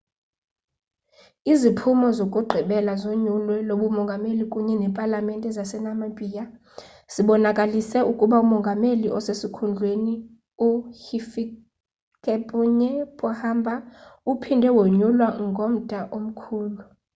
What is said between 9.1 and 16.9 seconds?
osesikhundleni uhifikepunye pohamba uphinde wonyulwa ngomda omkhulu